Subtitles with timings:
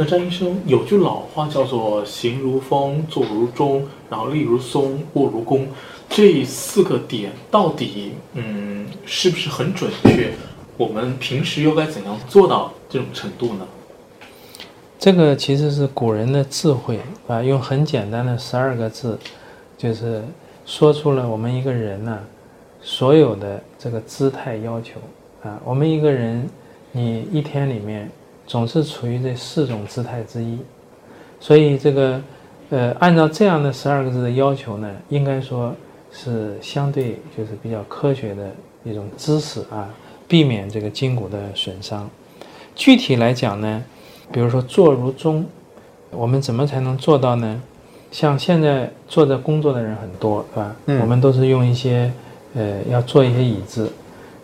[0.00, 5.66] 那张医生有句老话叫做“行如风，坐如钟，然后立如松，卧如弓”，
[6.08, 10.32] 这四个点到底嗯是不是很准确？
[10.76, 13.66] 我们平时又该怎样做到这种程度呢？
[15.00, 19.18] 这个其实是古人的智慧啊，用很简单的十二个字，
[19.76, 20.22] 就是
[20.64, 22.20] 说出了我们一个人呢
[22.80, 25.00] 所有的这个姿态要求
[25.42, 25.60] 啊。
[25.64, 26.48] 我们一个人，
[26.92, 28.08] 你一天里面
[28.48, 30.58] 总是处于这四种姿态之一，
[31.38, 32.20] 所以这个
[32.70, 35.72] 呃，按照这样的十二个字的要求呢，应该说
[36.10, 38.50] 是相对就是比较科学的
[38.82, 39.88] 一种知识啊，
[40.26, 42.10] 避免这个筋骨的损伤。
[42.74, 43.84] 具体来讲呢。
[44.30, 45.42] 比如说坐如钟，
[46.10, 47.62] 我们怎么才能做到呢？
[48.10, 50.76] 像现在坐着工作的人很多，是吧？
[50.84, 52.12] 嗯我们都是用一些，
[52.54, 53.90] 呃，要做一些椅子。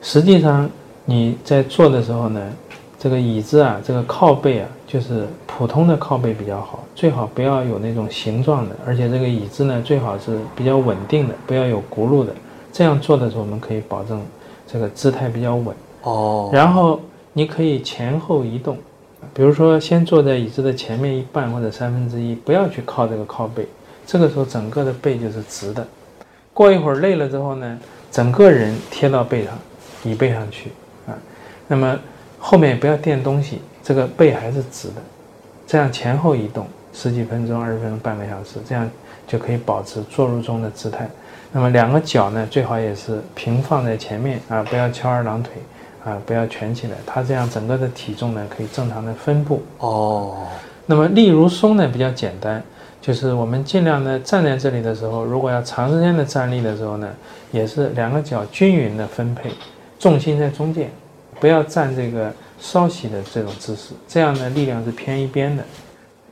[0.00, 0.66] 实际上
[1.04, 2.50] 你在坐的时候呢，
[3.04, 12.32] 这个椅子啊，这个靠背啊，就是普通的靠背比较好，最好不要有那种形状的，而且这个椅子呢，最好是比较稳定的，不要有轱辘的。
[12.72, 14.22] 这样做的时候，我们可以保证
[14.66, 15.76] 这个姿态比较稳。
[16.04, 16.98] 哦，然后
[17.34, 18.78] 你可以前后移动，
[19.34, 23.68] 比如说先坐在椅子的前面一半或者三分之一，不要去靠这个靠背，
[24.06, 25.86] 这个时候整个的背就是直的。
[26.54, 27.78] 过一会儿累了之后呢，
[28.10, 29.52] 整个人贴到背上，
[30.04, 30.70] 椅背上去
[31.06, 31.12] 啊。
[31.68, 31.98] 那么
[32.46, 34.96] 后面也不要垫东西，这个背还是直的，
[35.66, 38.86] 这样前后移动十几分钟、二十分钟、半个小时，这样
[39.26, 41.08] 就可以保持坐如钟的姿态。
[41.50, 45.54] 那么两个脚呢，最好也是平放在前面啊，不要翘二郎腿
[46.04, 49.62] 啊，不要蜷起来，它这样整个的体重呢可以正常的分布。
[49.78, 50.36] 哦，
[50.84, 52.62] 那么立如松呢比较简单，
[53.00, 57.08] 就是我们尽量呢站在这里的时候，如果要长时间的站立的时候呢，
[57.52, 59.50] 也是两个脚均匀的分配，
[59.98, 60.90] 重心在中间，
[61.40, 65.62] 不要站这个稍息的这种姿势，这样呢力量是偏一边的，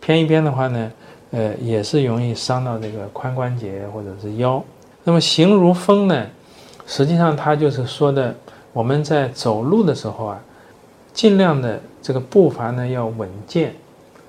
[0.00, 0.92] 偏一边的话呢，
[1.32, 4.62] 呃也是容易伤到这个髋关节或者是腰。
[5.02, 6.26] 那么行如风呢，
[6.86, 8.34] 实际上它就是说的
[8.72, 10.40] 我们在走路的时候啊，
[11.12, 13.74] 尽量的这个步伐呢要稳健，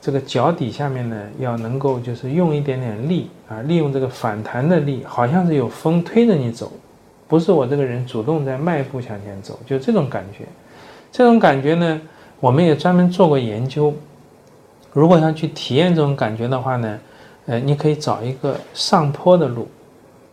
[0.01, 6.71] 这个脚底下面呢要能够就是用一点点力啊，利用这个反弹的力，好像是有风推着你走，
[7.31, 10.43] 不是我这个人主动在迈步向前走，就这种感觉。
[11.13, 12.01] 这种感觉呢，
[12.41, 13.93] 我们也专门做过研究。
[14.91, 16.99] 如果要去体验这种感觉的话呢，
[17.45, 19.65] 呃，你可以找一个上坡的路，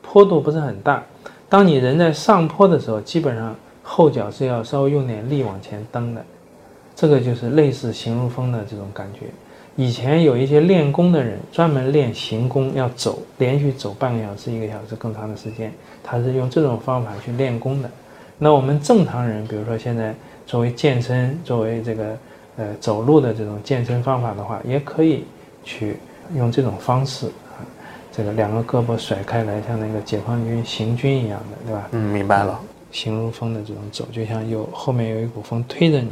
[0.03, 1.01] 坡度不是很大。
[1.49, 3.55] 当你人在上坡的时候，基本上
[3.85, 6.25] 后脚是要稍微用点力往前蹬的，
[6.97, 9.21] 这个就是类似行如风的这种感觉。
[9.79, 15.73] 以前有一些练功的人，专门练行功，要走，连续走半个小时、一个小时更长的时间，
[16.03, 17.89] 他是用这种方法去练功的。
[18.39, 20.13] 那我们正常人，比如说现在
[20.45, 22.19] 作为健身、作为这个
[22.57, 25.23] 呃走路的这种健身方法的话，也可以
[25.63, 25.97] 去
[26.35, 27.63] 用这种方式啊，
[28.11, 31.89] 这个两个胳膊甩开来，像那个解放军行军一样的，对吧？
[31.93, 32.61] 嗯，明白了。
[32.91, 36.11] 行如风的这种走，就像有后面有一股风推着你。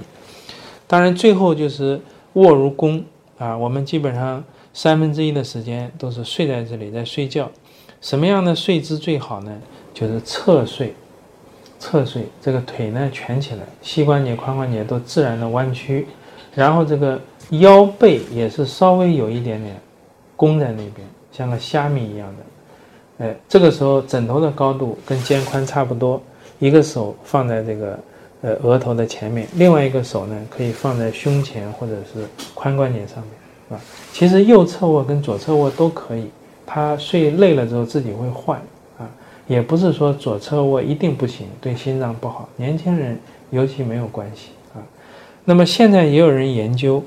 [0.87, 2.00] 当然，最后就是
[2.34, 3.04] 卧如弓
[3.38, 4.42] 啊，我们基本上
[4.72, 7.50] 三分之一的时间都是睡在这里在睡觉。
[8.00, 9.60] 什么样的睡姿最好呢？
[9.92, 10.94] 就是侧睡，
[11.78, 16.06] 侧睡，这个腿呢蜷起来，膝关节、髋关节都自然的弯曲，
[16.54, 17.20] 然后这个
[17.50, 19.74] 腰背也是稍微有一点点
[20.36, 23.24] 弓在那边，像个虾米一样的。
[23.24, 26.22] 哎，这个时候枕头的高度跟肩宽差不多，
[26.58, 27.98] 一个手放在这个
[28.42, 33.30] 呃额头的前面，另外一个手呢可以放在胸前或者是髋关节上面，
[33.68, 33.80] 是吧？
[34.12, 36.30] 其实右侧卧跟左侧卧都可以，
[36.65, 38.59] 他睡累了之后自己会换
[38.98, 39.09] 啊，
[39.47, 43.18] 也不是说左侧卧一定不行，对心脏不好，年轻人
[43.50, 44.82] 尤其没有关系啊。
[45.44, 47.03] 那么现在也有人研究，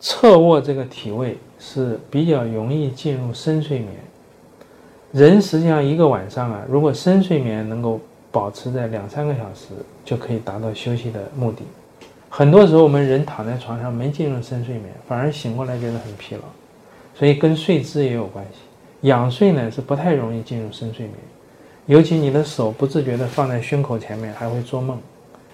[0.00, 3.90] 侧卧这个体位是比较容易进入深睡眠。
[5.12, 8.00] 人实际上一个晚上啊，如果深睡眠能够
[8.36, 9.68] 保持在两三个小时，
[10.04, 11.62] 就可以达到休息的目的。
[12.28, 16.42] 很多时候我们人躺在床上没进入深睡眠，反而醒过来觉得很疲劳，
[17.14, 18.58] 所以跟睡姿也有关系。
[19.08, 21.16] 仰睡呢是不太容易进入深睡眠，
[21.86, 25.00] 尤其你的手不自觉地放在胸口前面，还会做梦。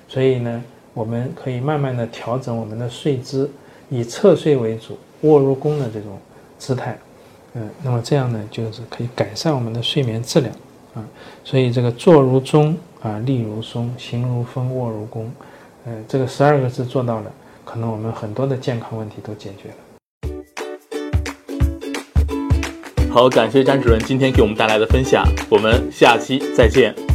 [0.08, 0.61] 所以呢，
[0.93, 3.49] 我们可以慢慢地调整我们的睡姿，
[3.90, 6.19] 以侧睡为主，卧如弓的这种
[6.58, 6.99] 姿态。
[7.55, 10.52] 嗯，那么这样呢，就是可以改善我们的睡眠质量
[10.94, 11.05] 啊。
[11.44, 15.31] 所以这个坐如钟啊，立如松，行如风，卧如弓，
[15.85, 17.33] 呃，这个十二个字做到了，
[17.65, 19.75] 可能我们很多的健康问题都解决了。
[23.11, 27.12] 好，感谢张主任今天给我们带来的分享，我们下期再见。